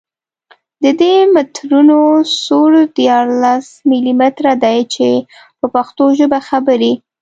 د 0.83 0.85
دي 0.99 1.13
مترونو 1.33 1.99
سور 2.43 2.71
دیارلس 2.97 3.65
ملي 3.89 4.13
متره 4.19 4.53
دی 4.63 4.79
په 5.59 5.65
پښتو 5.75 6.03
ژبه 6.19 6.39
خبرې. 6.49 6.93